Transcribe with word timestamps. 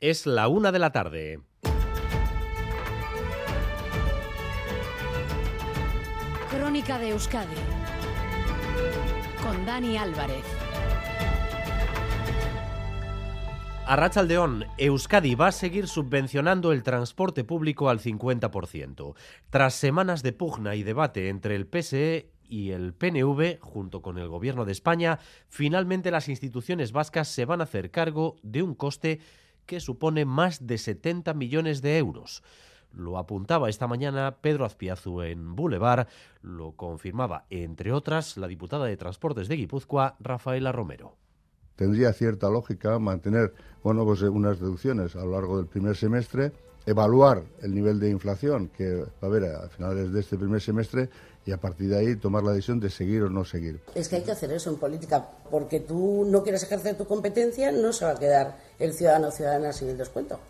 Es 0.00 0.26
la 0.26 0.46
una 0.46 0.70
de 0.70 0.78
la 0.78 0.92
tarde. 0.92 1.40
Crónica 6.48 7.00
de 7.00 7.08
Euskadi 7.08 7.56
con 9.42 9.66
Dani 9.66 9.96
Álvarez. 9.96 10.44
A 13.86 13.96
Rachaldeón, 13.96 14.66
Euskadi 14.76 15.34
va 15.34 15.48
a 15.48 15.52
seguir 15.52 15.88
subvencionando 15.88 16.70
el 16.70 16.84
transporte 16.84 17.42
público 17.42 17.88
al 17.88 17.98
50%. 17.98 19.16
Tras 19.50 19.74
semanas 19.74 20.22
de 20.22 20.32
pugna 20.32 20.76
y 20.76 20.84
debate 20.84 21.28
entre 21.28 21.56
el 21.56 21.66
PSE 21.66 22.30
y 22.48 22.70
el 22.70 22.94
PNV, 22.94 23.58
junto 23.60 24.00
con 24.00 24.18
el 24.18 24.28
Gobierno 24.28 24.64
de 24.64 24.72
España, 24.72 25.18
finalmente 25.48 26.12
las 26.12 26.28
instituciones 26.28 26.92
vascas 26.92 27.26
se 27.26 27.46
van 27.46 27.60
a 27.60 27.64
hacer 27.64 27.90
cargo 27.90 28.36
de 28.44 28.62
un 28.62 28.76
coste 28.76 29.18
que 29.68 29.78
supone 29.78 30.24
más 30.24 30.66
de 30.66 30.78
70 30.78 31.34
millones 31.34 31.82
de 31.82 31.98
euros. 31.98 32.42
Lo 32.92 33.18
apuntaba 33.18 33.68
esta 33.68 33.86
mañana 33.86 34.38
Pedro 34.40 34.64
Azpiazu 34.64 35.20
en 35.20 35.54
Boulevard, 35.54 36.08
lo 36.42 36.72
confirmaba, 36.72 37.44
entre 37.50 37.92
otras, 37.92 38.38
la 38.38 38.48
diputada 38.48 38.86
de 38.86 38.96
Transportes 38.96 39.46
de 39.46 39.56
Guipúzcoa, 39.56 40.16
Rafaela 40.20 40.72
Romero. 40.72 41.16
Tendría 41.76 42.12
cierta 42.12 42.48
lógica 42.48 42.98
mantener 42.98 43.52
bueno, 43.84 44.04
pues, 44.04 44.22
unas 44.22 44.58
deducciones 44.58 45.14
a 45.14 45.24
lo 45.24 45.32
largo 45.32 45.58
del 45.58 45.66
primer 45.66 45.96
semestre, 45.96 46.50
evaluar 46.88 47.42
el 47.60 47.74
nivel 47.74 48.00
de 48.00 48.08
inflación 48.08 48.68
que 48.68 48.94
va 48.96 49.08
a 49.22 49.26
haber 49.26 49.44
a 49.44 49.68
finales 49.68 50.10
de 50.10 50.20
este 50.20 50.38
primer 50.38 50.60
semestre 50.60 51.10
y 51.44 51.52
a 51.52 51.58
partir 51.58 51.90
de 51.90 51.98
ahí 51.98 52.16
tomar 52.16 52.42
la 52.42 52.52
decisión 52.52 52.80
de 52.80 52.88
seguir 52.88 53.22
o 53.22 53.30
no 53.30 53.44
seguir. 53.44 53.80
Es 53.94 54.08
que 54.08 54.16
hay 54.16 54.22
que 54.22 54.32
hacer 54.32 54.50
eso 54.52 54.70
en 54.70 54.76
política, 54.76 55.26
porque 55.50 55.80
tú 55.80 56.26
no 56.26 56.42
quieres 56.42 56.62
ejercer 56.62 56.96
tu 56.96 57.06
competencia, 57.06 57.72
no 57.72 57.92
se 57.92 58.04
va 58.04 58.12
a 58.12 58.18
quedar 58.18 58.56
el 58.78 58.94
ciudadano 58.94 59.28
o 59.28 59.30
ciudadana 59.30 59.72
sin 59.72 59.88
el 59.88 59.98
descuento. 59.98 60.40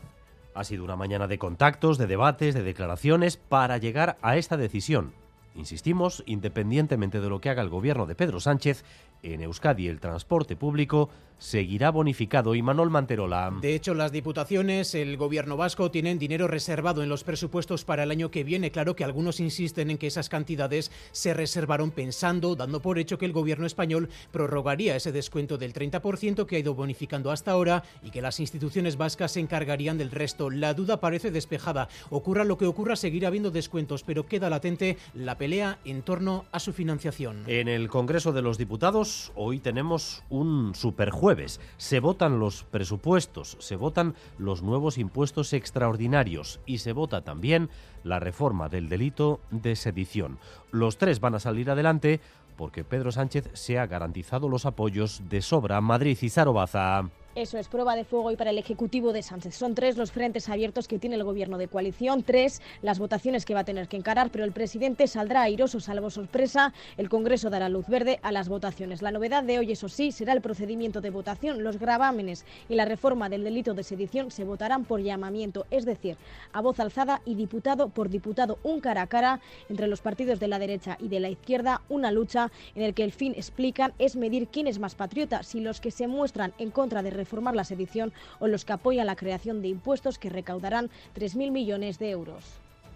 Ha 0.54 0.64
sido 0.64 0.84
una 0.84 0.96
mañana 0.96 1.26
de 1.26 1.38
contactos, 1.38 1.98
de 1.98 2.06
debates, 2.06 2.54
de 2.54 2.62
declaraciones 2.62 3.36
para 3.36 3.78
llegar 3.78 4.16
a 4.22 4.36
esta 4.36 4.56
decisión. 4.56 5.12
Insistimos, 5.58 6.22
independientemente 6.24 7.20
de 7.20 7.28
lo 7.28 7.40
que 7.40 7.50
haga 7.50 7.62
el 7.62 7.68
gobierno 7.68 8.06
de 8.06 8.14
Pedro 8.14 8.38
Sánchez, 8.38 8.84
en 9.22 9.42
Euskadi 9.42 9.88
el 9.88 9.98
transporte 9.98 10.54
público 10.54 11.10
seguirá 11.38 11.90
bonificado 11.90 12.56
y 12.56 12.62
Manuel 12.62 12.90
Manterola. 12.90 13.52
De 13.60 13.74
hecho, 13.74 13.94
las 13.94 14.10
diputaciones, 14.10 14.94
el 14.94 15.16
gobierno 15.16 15.56
vasco 15.56 15.90
tienen 15.90 16.18
dinero 16.18 16.48
reservado 16.48 17.02
en 17.02 17.08
los 17.08 17.22
presupuestos 17.22 17.84
para 17.84 18.02
el 18.02 18.10
año 18.10 18.30
que 18.30 18.42
viene. 18.42 18.72
Claro 18.72 18.96
que 18.96 19.04
algunos 19.04 19.38
insisten 19.38 19.90
en 19.90 19.98
que 19.98 20.08
esas 20.08 20.28
cantidades 20.28 20.90
se 21.12 21.34
reservaron 21.34 21.92
pensando, 21.92 22.56
dando 22.56 22.82
por 22.82 22.98
hecho 22.98 23.18
que 23.18 23.24
el 23.24 23.32
gobierno 23.32 23.66
español 23.66 24.08
prorrogaría 24.32 24.96
ese 24.96 25.12
descuento 25.12 25.58
del 25.58 25.72
30% 25.72 26.44
que 26.46 26.56
ha 26.56 26.58
ido 26.58 26.74
bonificando 26.74 27.30
hasta 27.30 27.52
ahora 27.52 27.84
y 28.02 28.10
que 28.10 28.22
las 28.22 28.40
instituciones 28.40 28.96
vascas 28.96 29.32
se 29.32 29.40
encargarían 29.40 29.98
del 29.98 30.10
resto. 30.10 30.50
La 30.50 30.74
duda 30.74 30.98
parece 30.98 31.30
despejada. 31.30 31.88
Ocurra 32.10 32.44
lo 32.44 32.58
que 32.58 32.66
ocurra, 32.66 32.96
seguirá 32.96 33.28
habiendo 33.28 33.52
descuentos, 33.52 34.02
pero 34.02 34.26
queda 34.26 34.50
latente 34.50 34.96
la 35.14 35.38
pelea 35.38 35.47
en 35.52 36.02
torno 36.02 36.44
a 36.52 36.60
su 36.60 36.72
financiación. 36.72 37.44
En 37.46 37.68
el 37.68 37.88
Congreso 37.88 38.32
de 38.32 38.42
los 38.42 38.58
Diputados 38.58 39.32
hoy 39.34 39.60
tenemos 39.60 40.22
un 40.30 40.74
superjuego 40.74 41.18
jueves. 41.18 41.60
Se 41.78 42.00
votan 42.00 42.38
los 42.38 42.62
presupuestos, 42.64 43.56
se 43.60 43.76
votan 43.76 44.14
los 44.38 44.62
nuevos 44.62 44.98
impuestos 44.98 45.52
extraordinarios 45.52 46.60
y 46.64 46.78
se 46.78 46.92
vota 46.92 47.22
también 47.22 47.70
la 48.04 48.20
reforma 48.20 48.68
del 48.68 48.88
delito 48.88 49.40
de 49.50 49.74
sedición. 49.74 50.38
Los 50.70 50.96
tres 50.96 51.20
van 51.20 51.34
a 51.34 51.40
salir 51.40 51.70
adelante 51.70 52.20
porque 52.56 52.84
Pedro 52.84 53.10
Sánchez 53.10 53.50
se 53.54 53.78
ha 53.78 53.86
garantizado 53.86 54.48
los 54.48 54.66
apoyos 54.66 55.22
de 55.28 55.42
sobra 55.42 55.80
Madrid 55.80 56.18
y 56.20 56.28
Sarobaza. 56.28 57.10
Eso 57.34 57.56
es 57.56 57.68
prueba 57.68 57.94
de 57.94 58.04
fuego 58.04 58.32
y 58.32 58.36
para 58.36 58.50
el 58.50 58.58
Ejecutivo 58.58 59.12
de 59.12 59.22
Sánchez. 59.22 59.54
Son 59.54 59.74
tres 59.74 59.96
los 59.96 60.10
frentes 60.10 60.48
abiertos 60.48 60.88
que 60.88 60.98
tiene 60.98 61.14
el 61.14 61.22
gobierno 61.22 61.56
de 61.56 61.68
coalición, 61.68 62.24
tres 62.24 62.60
las 62.82 62.98
votaciones 62.98 63.44
que 63.44 63.54
va 63.54 63.60
a 63.60 63.64
tener 63.64 63.86
que 63.86 63.96
encarar, 63.96 64.30
pero 64.30 64.44
el 64.44 64.50
presidente 64.50 65.06
saldrá 65.06 65.42
airoso 65.42 65.78
salvo 65.78 66.10
sorpresa. 66.10 66.72
El 66.96 67.08
Congreso 67.08 67.48
dará 67.48 67.68
luz 67.68 67.86
verde 67.86 68.18
a 68.22 68.32
las 68.32 68.48
votaciones. 68.48 69.02
La 69.02 69.12
novedad 69.12 69.44
de 69.44 69.58
hoy, 69.60 69.70
eso 69.70 69.88
sí, 69.88 70.10
será 70.10 70.32
el 70.32 70.40
procedimiento 70.40 71.00
de 71.00 71.10
votación. 71.10 71.62
Los 71.62 71.78
gravámenes 71.78 72.44
y 72.68 72.74
la 72.74 72.86
reforma 72.86 73.28
del 73.28 73.44
delito 73.44 73.72
de 73.72 73.84
sedición 73.84 74.32
se 74.32 74.44
votarán 74.44 74.84
por 74.84 75.00
llamamiento, 75.00 75.66
es 75.70 75.84
decir, 75.84 76.16
a 76.52 76.60
voz 76.60 76.80
alzada 76.80 77.22
y 77.24 77.36
diputado 77.36 77.88
por 77.88 78.08
diputado, 78.08 78.58
un 78.64 78.80
cara 78.80 79.02
a 79.02 79.06
cara 79.06 79.40
entre 79.68 79.86
los 79.86 80.00
partidos 80.00 80.40
de 80.40 80.48
la 80.48 80.58
derecha 80.58 80.96
y 81.00 81.08
de 81.08 81.20
la 81.20 81.28
izquierda, 81.28 81.82
una 81.88 82.10
lucha 82.10 82.50
en 82.74 82.82
el 82.82 82.94
que 82.94 83.04
el 83.04 83.12
fin, 83.12 83.34
explican, 83.36 83.92
es 83.98 84.16
medir 84.16 84.48
quién 84.48 84.66
es 84.66 84.80
más 84.80 84.96
patriota, 84.96 85.44
si 85.44 85.60
los 85.60 85.80
que 85.80 85.92
se 85.92 86.08
muestran 86.08 86.52
en 86.58 86.70
contra 86.70 87.02
de 87.02 87.10
reformar 87.18 87.54
la 87.54 87.64
sedición 87.64 88.14
o 88.38 88.46
los 88.46 88.64
que 88.64 88.72
apoyan 88.72 89.06
la 89.06 89.16
creación 89.16 89.60
de 89.60 89.68
impuestos 89.68 90.18
que 90.18 90.30
recaudarán 90.30 90.88
3.000 91.14 91.50
millones 91.50 91.98
de 91.98 92.10
euros. 92.10 92.44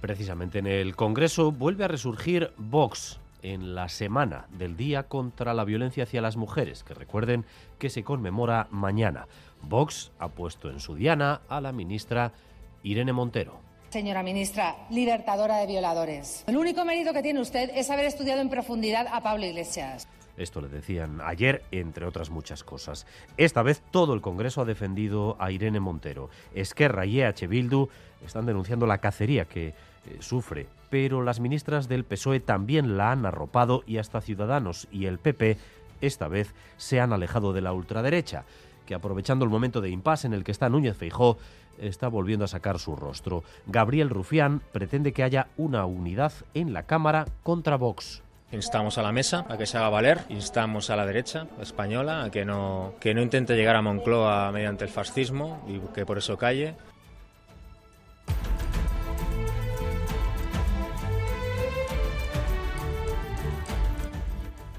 Precisamente 0.01 0.59
en 0.61 0.67
el 0.67 0.97
Congreso 0.97 1.53
vuelve 1.53 1.85
a 1.85 1.89
resurgir 1.89 2.53
Vox 2.57 3.21
en 3.43 3.75
la 3.75 3.89
semana 3.89 4.47
del 4.51 4.77
Día 4.77 5.05
contra 5.05 5.55
la 5.55 5.65
Violencia 5.65 6.05
hacia 6.05 6.23
las 6.23 6.37
Mujeres, 6.37 6.85
que 6.85 6.95
recuerden 6.95 7.45
que 7.79 7.91
se 7.91 8.05
conmemora 8.05 8.69
mañana. 8.71 9.27
Vox 9.63 10.13
ha 10.19 10.29
puesto 10.29 10.71
en 10.71 10.81
su 10.81 10.95
diana 10.95 11.43
a 11.49 11.61
la 11.61 11.73
ministra 11.73 12.33
Irene 12.83 13.13
Montero. 13.13 13.72
Señora 13.93 14.23
ministra, 14.23 14.77
libertadora 14.89 15.59
de 15.59 15.67
violadores. 15.67 16.45
El 16.47 16.57
único 16.57 16.83
mérito 16.83 17.13
que 17.13 17.21
tiene 17.21 17.43
usted 17.43 17.69
es 17.75 17.91
haber 17.91 18.07
estudiado 18.07 18.41
en 18.41 18.49
profundidad 18.49 19.07
a 19.13 19.23
Pablo 19.23 19.45
Iglesias. 19.45 20.09
Esto 20.39 20.63
le 20.63 20.69
decían 20.69 21.21
ayer, 21.23 21.63
entre 21.73 22.07
otras 22.07 22.31
muchas 22.31 22.65
cosas. 22.65 23.07
Esta 23.37 23.61
vez 23.61 23.83
todo 23.91 24.15
el 24.15 24.23
Congreso 24.23 24.63
ha 24.63 24.65
defendido 24.65 25.37
a 25.39 25.51
Irene 25.51 25.79
Montero. 25.79 26.31
Esquerra 26.55 27.05
y 27.05 27.21
EH 27.21 27.47
Bildu 27.47 27.91
están 28.25 28.47
denunciando 28.47 28.87
la 28.87 28.97
cacería 28.97 29.45
que 29.45 29.69
eh, 29.69 29.75
sufre, 30.21 30.69
pero 30.89 31.23
las 31.23 31.41
ministras 31.41 31.87
del 31.87 32.05
PSOE 32.05 32.41
también 32.41 32.97
la 32.97 33.13
han 33.13 33.27
arropado 33.27 33.83
y 33.87 33.99
hasta 33.99 34.23
Ciudadanos 34.23 34.89
y 34.91 35.05
el 35.05 35.19
PP 35.19 35.59
esta 36.01 36.29
vez 36.29 36.55
se 36.79 36.99
han 36.99 37.13
alejado 37.13 37.53
de 37.53 37.61
la 37.61 37.75
ultraderecha, 37.75 38.47
que 38.87 38.95
aprovechando 38.95 39.45
el 39.45 39.51
momento 39.51 39.81
de 39.81 39.91
impasse 39.91 40.27
en 40.27 40.35
el 40.35 40.45
que 40.45 40.53
está 40.53 40.69
Núñez 40.69 40.97
Feijó, 40.97 41.39
está 41.79 42.09
volviendo 42.09 42.45
a 42.45 42.49
sacar 42.49 42.79
su 42.79 42.97
rostro. 42.97 43.45
Gabriel 43.67 44.11
Rufián 44.11 44.61
pretende 44.73 45.13
que 45.13 45.23
haya 45.23 45.49
una 45.57 45.85
unidad 45.87 46.33
en 46.55 46.73
la 46.73 46.85
Cámara 46.85 47.27
contra 47.43 47.77
Vox. 47.77 48.23
Instamos 48.53 48.99
a 48.99 49.03
la 49.03 49.13
mesa 49.13 49.47
a 49.49 49.57
que 49.57 49.65
se 49.65 49.79
haga 49.79 49.89
valer, 49.89 50.21
instamos 50.29 50.91
a 50.91 50.97
la 50.97 51.07
derecha 51.07 51.47
española 51.61 52.25
a 52.25 52.31
que 52.31 52.45
no, 52.45 52.93
que 53.01 53.15
no 53.15 53.23
intente 53.23 53.57
llegar 53.57 53.77
a 53.77 53.83
Moncloa 53.83 54.53
mediante 54.53 54.85
el 54.85 54.91
fascismo 54.91 55.65
y 55.67 55.79
que 55.95 56.05
por 56.05 56.19
eso 56.19 56.37
calle. 56.37 56.75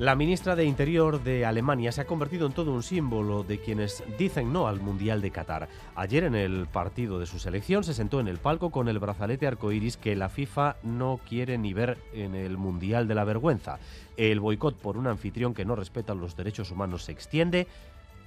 La 0.04 0.16
ministra 0.16 0.58
de 0.58 0.66
Interior 0.66 1.24
de 1.24 1.46
Alemania 1.46 1.94
se 1.94 2.02
ha 2.02 2.06
convertido 2.06 2.46
en 2.46 2.52
todo 2.52 2.74
un 2.74 2.84
símbolo 2.84 3.44
de 3.44 3.60
quienes 3.60 4.04
dicen 4.20 4.52
no 4.52 4.68
al 4.68 4.82
Mundial 4.82 5.22
de 5.22 5.32
Qatar. 5.32 5.70
Ayer 5.96 6.26
en 6.26 6.36
el 6.36 6.68
partido 6.68 7.20
de 7.20 7.26
su 7.26 7.40
selección 7.40 7.86
se 7.86 7.94
sentó 7.94 8.20
en 8.20 8.28
el 8.28 8.38
palco 8.38 8.70
con 8.70 8.90
el 8.90 9.00
brazalete 9.00 9.48
arcoíris 9.48 9.96
que 9.96 10.18
la 10.18 10.28
FIFA 10.28 10.76
no 10.84 11.22
quiere 11.26 11.58
ni 11.58 11.72
ver 11.74 12.00
en 12.12 12.36
el 12.36 12.58
Mundial 12.58 13.08
de 13.08 13.16
la 13.16 13.24
Vergüenza. 13.24 13.80
El 14.18 14.42
boicot 14.42 14.76
por 14.76 14.98
un 14.98 15.08
anfitrión 15.08 15.54
que 15.54 15.64
no 15.64 15.74
respeta 15.74 16.14
los 16.14 16.36
derechos 16.36 16.70
humanos 16.70 17.04
se 17.06 17.14
extiende 17.14 17.68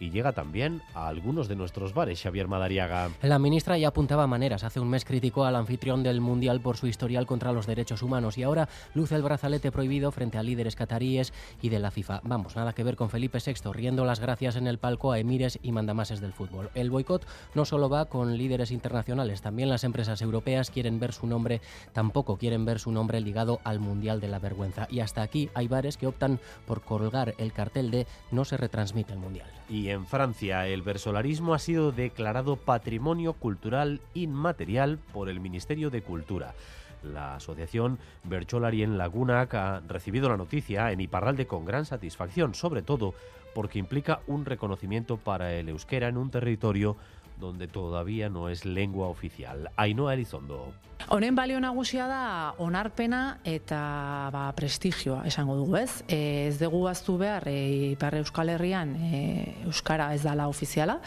y 0.00 0.10
llega 0.10 0.32
también 0.32 0.82
a 0.94 1.08
algunos 1.08 1.48
de 1.48 1.56
nuestros 1.56 1.94
bares, 1.94 2.22
Xavier 2.22 2.48
Madariaga. 2.48 3.10
La 3.22 3.38
ministra 3.38 3.78
ya 3.78 3.88
apuntaba 3.88 4.26
maneras. 4.26 4.64
Hace 4.64 4.80
un 4.80 4.88
mes 4.88 5.04
criticó 5.04 5.44
al 5.44 5.56
anfitrión 5.56 6.02
del 6.02 6.20
Mundial 6.20 6.60
por 6.60 6.76
su 6.76 6.86
historial 6.86 7.26
contra 7.26 7.52
los 7.52 7.66
derechos 7.66 8.02
humanos 8.02 8.38
y 8.38 8.42
ahora 8.42 8.68
luce 8.94 9.14
el 9.14 9.22
brazalete 9.22 9.72
prohibido 9.72 10.12
frente 10.12 10.38
a 10.38 10.42
líderes 10.42 10.76
cataríes 10.76 11.32
y 11.62 11.68
de 11.68 11.78
la 11.78 11.90
FIFA. 11.90 12.20
Vamos, 12.24 12.56
nada 12.56 12.72
que 12.72 12.84
ver 12.84 12.96
con 12.96 13.10
Felipe 13.10 13.38
VI 13.44 13.72
riendo 13.72 14.04
las 14.04 14.20
gracias 14.20 14.56
en 14.56 14.66
el 14.66 14.78
palco 14.78 15.12
a 15.12 15.18
emires 15.18 15.58
y 15.62 15.72
mandamases 15.72 16.20
del 16.20 16.32
fútbol. 16.32 16.70
El 16.74 16.90
boicot 16.90 17.26
no 17.54 17.64
solo 17.64 17.88
va 17.88 18.06
con 18.06 18.36
líderes 18.36 18.70
internacionales, 18.70 19.42
también 19.42 19.68
las 19.68 19.84
empresas 19.84 20.20
europeas 20.22 20.70
quieren 20.70 21.00
ver 21.00 21.12
su 21.12 21.26
nombre, 21.26 21.60
tampoco 21.92 22.36
quieren 22.36 22.64
ver 22.64 22.78
su 22.78 22.92
nombre 22.92 23.20
ligado 23.20 23.60
al 23.64 23.80
Mundial 23.80 24.20
de 24.20 24.28
la 24.28 24.38
Vergüenza. 24.38 24.86
Y 24.90 25.00
hasta 25.00 25.22
aquí 25.22 25.50
hay 25.54 25.68
bares 25.68 25.96
que 25.96 26.06
optan 26.06 26.40
por 26.66 26.82
colgar 26.82 27.34
el 27.38 27.52
cartel 27.52 27.90
de 27.90 28.06
no 28.30 28.44
se 28.44 28.56
retransmite 28.56 29.12
el 29.12 29.18
Mundial. 29.18 29.50
Y 29.68 29.85
en 29.90 30.06
Francia, 30.06 30.66
el 30.66 30.82
versolarismo 30.82 31.54
ha 31.54 31.58
sido 31.58 31.92
declarado 31.92 32.56
Patrimonio 32.56 33.34
Cultural 33.34 34.00
Inmaterial 34.14 34.98
por 35.12 35.28
el 35.28 35.40
Ministerio 35.40 35.90
de 35.90 36.02
Cultura. 36.02 36.54
La 37.02 37.36
asociación 37.36 37.98
en 38.28 38.98
Laguna 38.98 39.48
ha 39.50 39.80
recibido 39.86 40.28
la 40.28 40.36
noticia 40.36 40.90
en 40.92 41.00
Iparralde 41.00 41.46
con 41.46 41.64
gran 41.64 41.84
satisfacción, 41.84 42.54
sobre 42.54 42.82
todo 42.82 43.14
porque 43.54 43.78
implica 43.78 44.20
un 44.26 44.44
reconocimiento 44.44 45.16
para 45.16 45.54
el 45.54 45.68
euskera 45.68 46.08
en 46.08 46.16
un 46.16 46.30
territorio 46.30 46.96
donde 47.38 47.68
todavía 47.68 48.28
no 48.28 48.48
es 48.48 48.64
lengua 48.64 49.08
oficial. 49.08 49.70
Ainhoa 49.76 50.14
Elizondo. 50.14 50.72
Honen 51.08 51.36
balio 51.36 51.60
nagusia 51.60 52.06
da 52.08 52.54
onarpena 52.58 53.38
eta 53.44 54.30
ba, 54.32 54.48
prestigioa 54.56 55.22
esango 55.28 55.54
dugu 55.54 55.76
ez. 55.78 56.02
E, 56.08 56.48
ez 56.48 56.58
dugu 56.58 56.86
aztu 56.88 57.18
behar 57.20 57.46
e, 57.46 57.92
Ipar 57.92 58.16
Euskal 58.18 58.50
Herrian 58.56 58.96
e, 58.96 59.20
Euskara 59.68 60.12
ez 60.14 60.24
dala 60.24 60.48
ofiziala. 60.48 60.98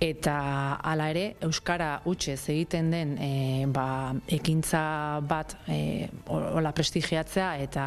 Eta 0.00 0.80
hala 0.80 1.10
ere 1.12 1.24
euskara 1.44 2.00
utxez 2.08 2.40
egiten 2.48 2.88
den 2.90 3.12
e, 3.20 3.30
ba, 3.68 4.14
ekintza 4.32 5.20
bat 5.28 5.58
e, 5.68 6.08
hola 6.32 6.72
prestigiatzea 6.72 7.50
eta 7.60 7.84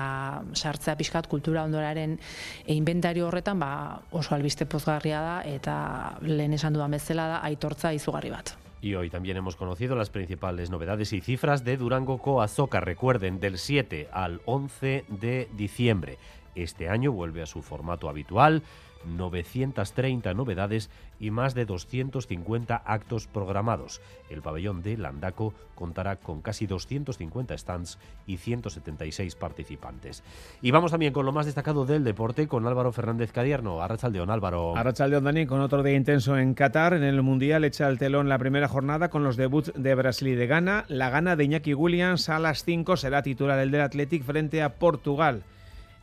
sartzea 0.54 0.96
pixkat 1.00 1.28
kultura 1.28 1.64
ondoraren 1.66 2.20
e, 2.20 2.76
inventario 2.76 3.28
horretan 3.28 3.58
ba, 3.60 3.72
oso 4.12 4.36
albiste 4.38 4.70
pozgarria 4.70 5.22
da 5.26 5.38
eta 5.50 5.76
lehen 6.22 6.54
esan 6.54 6.78
dudan 6.78 6.94
bezala 6.94 7.28
da 7.34 7.42
aitortza 7.50 7.94
izugarri 7.98 8.30
bat. 8.30 8.54
Y 8.84 8.96
hoy 8.96 9.10
también 9.10 9.38
hemos 9.38 9.56
conocido 9.56 9.96
las 9.96 10.10
principales 10.10 10.70
novedades 10.70 11.14
y 11.14 11.22
cifras 11.22 11.64
de 11.64 11.78
Durango 11.78 12.18
Coazoca. 12.18 12.82
Recuerden, 12.82 13.40
del 13.40 13.58
7 13.58 14.10
al 14.12 14.42
11 14.44 15.06
de 15.08 15.48
diciembre. 15.56 16.18
Este 16.54 16.90
año 16.90 17.14
vuelve 17.14 17.42
a 17.42 17.46
su 17.46 17.62
formato 17.62 18.10
habitual 18.10 18.62
930 19.06 20.34
novedades 20.34 20.90
y 21.20 21.32
más 21.32 21.54
de 21.54 21.66
250 21.66 22.76
actos 22.76 23.28
programados. 23.28 24.02
El 24.30 24.42
pabellón 24.42 24.82
de 24.84 24.98
Landaco 24.98 25.54
contará 25.76 26.18
con 26.18 26.42
casi 26.42 26.68
250 26.68 27.58
stands 27.58 27.98
y 28.28 28.38
176 28.38 29.36
participantes. 29.36 30.24
Y 30.62 30.72
vamos 30.72 30.92
también 30.92 31.14
con 31.14 31.26
lo 31.26 31.32
más 31.32 31.46
destacado 31.46 31.86
del 31.86 32.04
deporte 32.04 32.48
con 32.48 32.68
Álvaro 32.68 32.92
Fernández 32.92 33.32
Cadierno. 33.32 33.82
Arrachaldeón, 33.82 34.30
Álvaro. 34.30 34.76
Arrachaldeón, 34.76 35.24
Dani, 35.24 35.46
con 35.46 35.62
otro 35.62 35.84
día 35.84 35.96
intenso 35.96 36.38
en 36.38 36.54
Qatar. 36.54 36.94
En 36.94 37.04
el 37.04 37.22
Mundial 37.22 37.64
echa 37.64 37.88
el 37.90 38.00
telón 38.00 38.30
la 38.30 38.38
primera 38.38 38.68
jornada 38.68 39.10
con 39.10 39.24
los 39.24 39.38
debuts 39.38 39.74
de 39.76 39.96
Brasil 39.96 40.30
y 40.30 40.36
de 40.36 40.48
Ghana. 40.48 40.86
La 40.88 41.10
gana 41.10 41.36
de 41.36 41.44
Iñaki 41.44 41.74
Williams 41.74 42.30
a 42.30 42.40
las 42.40 42.64
5 42.64 42.98
será 42.98 43.22
titular 43.24 43.60
el 43.60 43.72
del 43.72 43.82
Athletic 43.82 44.24
frente 44.24 44.62
a 44.62 44.76
Portugal 44.76 45.44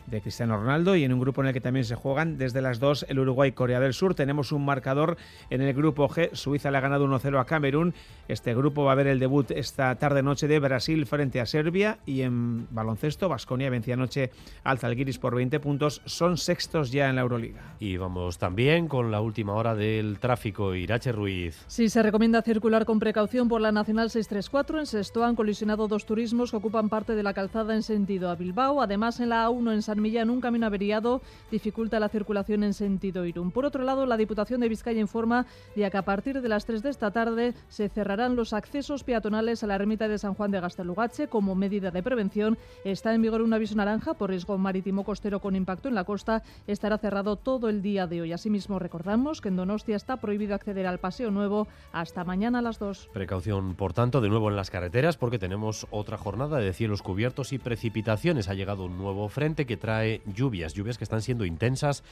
de 0.07 0.21
Cristiano 0.21 0.57
Ronaldo 0.57 0.97
y 0.97 1.05
en 1.05 1.13
un 1.13 1.21
grupo 1.21 1.41
en 1.41 1.49
el 1.49 1.53
que 1.53 1.61
también 1.61 1.85
se 1.85 1.95
juegan 1.95 2.39
desde 2.39 2.61
las 2.61 2.81
dos 2.81 3.07
el 3.09 3.19
Uruguay 3.19 3.53
Corea 3.53 3.81
del 3.81 3.95
Sur. 3.95 4.15
Tenemos 4.15 4.53
un 4.53 4.65
marcador 4.65 5.17
en 5.51 5.61
el 5.61 5.73
grupo 5.75 6.09
G. 6.09 6.31
Suiza 6.35 6.71
le 6.71 6.79
ha 6.79 6.81
ganado 6.81 7.07
1-0 7.07 7.41
a 7.41 7.45
Camerún. 7.45 7.95
Este 8.29 8.55
grupo 8.55 8.85
va 8.85 8.93
a 8.93 8.95
ver 8.97 9.07
el 9.07 9.19
debut 9.19 9.51
esta 9.51 9.95
tarde 9.97 10.23
noche 10.23 10.49
de 10.49 10.59
Brasil 10.59 11.07
frente 11.07 11.41
a 11.41 11.47
Serbia 11.47 11.99
y 12.07 12.23
en 12.23 12.67
baloncesto 12.71 13.29
Vasconia 13.29 13.71
vencía 13.71 13.95
anoche 13.95 14.31
al 14.65 14.79
Zalgiris 14.79 15.19
por 15.19 15.35
20 15.35 15.61
puntos. 15.61 16.03
Son 16.05 16.37
sextos 16.37 16.91
ya 16.91 17.09
en 17.09 17.17
la 17.17 17.23
Euroliga. 17.23 17.75
Y 17.79 17.97
vamos 17.97 18.39
también 18.39 18.89
con 18.89 19.11
la 19.11 19.21
última 19.21 19.55
hora 19.55 19.75
del 19.75 20.19
tráfico. 20.19 20.75
Irache 20.75 21.13
Ruiz. 21.13 21.65
Sí, 21.67 21.89
se 21.89 22.03
recomienda 22.03 22.43
circular 22.43 22.85
con 22.85 22.99
precaución 22.99 23.49
por 23.49 23.61
la 23.61 23.73
Nacional 23.73 24.11
634. 24.11 24.81
En 24.81 24.87
Sesto 24.87 25.25
han 25.25 25.37
colisionado 25.37 25.89
dos 25.89 26.07
turismos 26.07 26.51
que 26.51 26.57
ocupan 26.57 26.89
parte 26.89 27.15
de 27.15 27.23
la 27.23 27.35
calzada 27.35 27.75
en 27.75 27.83
sentido 27.83 28.31
a 28.31 28.37
Bilbao. 28.37 28.81
Además, 28.81 29.21
en 29.21 29.31
la 29.31 29.49
A1 29.49 29.73
en 29.73 29.83
San 29.91 30.01
Millán 30.01 30.31
un 30.31 30.41
camino 30.41 30.67
averiado 30.67 31.21
dificulta 31.51 31.99
la 31.99 32.09
circulación 32.09 32.63
en 32.63 32.75
sentido 32.75 33.25
Irún. 33.25 33.51
Por 33.51 33.65
otro 33.65 33.83
lado, 33.83 34.07
la 34.07 34.17
Diputación 34.17 34.61
de 34.61 34.69
Vizcaya 34.69 35.01
informa 35.01 35.47
de 35.75 35.91
que 35.91 35.97
a 35.97 36.03
partir 36.03 36.41
de 36.41 36.49
las 36.49 36.65
3 36.65 36.85
de 36.85 36.91
esta 36.91 37.11
tarde 37.11 37.55
se 37.69 37.89
cerrarán 37.89 38.37
los 38.37 38.53
accesos 38.53 39.03
peatonales 39.03 39.65
a 39.65 39.67
la 39.67 39.75
ermita 39.75 40.07
de 40.07 40.17
San 40.17 40.35
Juan 40.35 40.53
de 40.53 40.61
Gastalugache 40.61 41.27
como 41.27 41.57
medida 41.57 41.91
de 41.91 42.05
prevención. 42.05 42.57
Está 42.85 43.13
en 43.15 43.23
vigor 43.23 43.43
un 43.43 43.53
aviso 43.53 43.75
naranja 43.75 44.15
por 44.15 44.31
riesgo 44.31 44.57
marítimo 44.59 45.03
costero 45.03 45.41
con 45.41 45.57
impacto 45.57 45.89
en 45.89 45.97
la 45.97 46.05
costa. 46.05 46.45
Estará 46.69 46.97
cerrado 46.97 47.35
todo 47.35 47.69
el 47.69 47.83
día 47.83 48.07
de 48.07 48.21
hoy. 48.21 48.33
Asimismo, 48.33 48.79
recordamos 48.79 49.41
que 49.41 49.49
en 49.49 49.57
Donostia 49.57 49.97
está 49.97 50.19
prohibido 50.19 50.55
acceder 50.55 50.87
al 50.87 51.01
Paseo 51.01 51.33
Nuevo 51.33 51.67
hasta 51.91 52.23
mañana 52.23 52.61
a 52.61 52.63
las 52.63 52.79
2. 52.79 53.11
Precaución, 53.13 53.75
por 53.75 53.93
tanto, 53.93 54.21
de 54.21 54.29
nuevo 54.29 54.51
en 54.51 54.55
las 54.55 54.71
carreteras 54.71 55.17
porque 55.17 55.41
tenemos 55.41 55.89
otra 55.91 56.17
jornada 56.17 56.59
de 56.59 56.73
cielos 56.73 57.03
cubiertos 57.03 57.53
y 57.53 57.59
precipitaciones. 57.59 58.49
Ha 58.49 58.55
llegado 58.55 58.85
un 58.85 58.97
nuevo 58.97 59.29
frente 59.29 59.67
que 59.67 59.80
trae 59.81 60.21
lluvias, 60.27 60.75
lluvias 60.75 60.99
que 60.99 61.05
están 61.05 61.23
siendo 61.23 61.45
intensas 61.45 62.05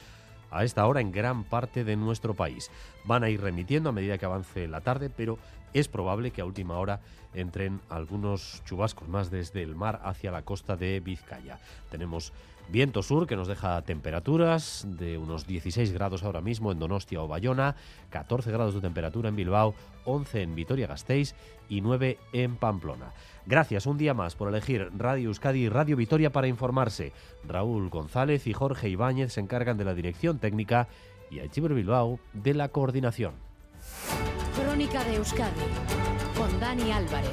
a 0.51 0.63
esta 0.63 0.85
hora 0.85 0.99
en 0.99 1.11
gran 1.11 1.43
parte 1.43 1.83
de 1.83 1.95
nuestro 1.95 2.33
país. 2.33 2.71
Van 3.05 3.23
a 3.23 3.29
ir 3.29 3.41
remitiendo 3.41 3.89
a 3.89 3.93
medida 3.93 4.17
que 4.17 4.25
avance 4.25 4.67
la 4.67 4.81
tarde, 4.81 5.09
pero 5.09 5.37
es 5.73 5.87
probable 5.87 6.31
que 6.31 6.41
a 6.41 6.45
última 6.45 6.77
hora 6.77 7.01
entren 7.33 7.81
algunos 7.89 8.61
chubascos 8.65 9.07
más 9.07 9.29
desde 9.29 9.61
el 9.61 9.75
mar 9.75 10.01
hacia 10.03 10.31
la 10.31 10.43
costa 10.43 10.75
de 10.75 10.99
Vizcaya. 10.99 11.59
Tenemos 11.91 12.33
viento 12.69 13.01
sur 13.01 13.27
que 13.27 13.35
nos 13.35 13.47
deja 13.47 13.81
temperaturas 13.81 14.85
de 14.87 15.17
unos 15.17 15.47
16 15.47 15.91
grados 15.91 16.23
ahora 16.23 16.41
mismo 16.41 16.71
en 16.71 16.79
Donostia 16.79 17.21
o 17.21 17.27
Bayona, 17.27 17.75
14 18.09 18.51
grados 18.51 18.75
de 18.75 18.81
temperatura 18.81 19.29
en 19.29 19.35
Bilbao, 19.35 19.73
11 20.05 20.41
en 20.41 20.55
Vitoria-Gasteiz 20.55 21.35
y 21.67 21.81
9 21.81 22.17
en 22.33 22.55
Pamplona. 22.55 23.13
Gracias 23.45 23.85
un 23.85 23.97
día 23.97 24.13
más 24.13 24.35
por 24.35 24.49
elegir 24.49 24.89
Radio 24.95 25.29
Euskadi 25.29 25.61
y 25.61 25.69
Radio 25.69 25.95
Vitoria 25.97 26.31
para 26.31 26.47
informarse. 26.47 27.11
Raúl 27.47 27.89
González 27.89 28.45
y 28.47 28.53
Jorge 28.53 28.89
Ibáñez 28.89 29.33
se 29.33 29.41
encargan 29.41 29.77
de 29.77 29.85
la 29.85 29.95
dirección 29.95 30.39
técnica 30.39 30.87
y 31.31 31.39
Aichiber 31.39 31.73
Bilbao 31.73 32.19
de 32.33 32.53
la 32.53 32.69
coordinación. 32.69 33.33
Crónica 34.79 35.03
de 35.03 35.15
Euskadi 35.17 35.59
con 36.37 36.57
Dani 36.57 36.89
Álvarez. 36.93 37.29